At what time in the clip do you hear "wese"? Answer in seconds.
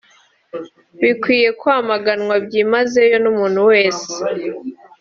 3.71-4.11